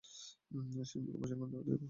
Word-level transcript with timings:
সিম্বাকে 0.85 1.17
প্রশিক্ষণ 1.19 1.47
দিব? 1.51 1.79